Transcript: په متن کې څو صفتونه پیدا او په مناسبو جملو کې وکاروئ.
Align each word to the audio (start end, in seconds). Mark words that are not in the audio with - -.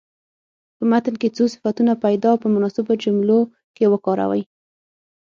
په 0.77 0.83
متن 0.91 1.15
کې 1.21 1.33
څو 1.35 1.43
صفتونه 1.53 1.93
پیدا 2.03 2.27
او 2.33 2.41
په 2.43 2.47
مناسبو 2.55 2.93
جملو 3.03 3.39
کې 3.75 3.85
وکاروئ. 3.93 4.41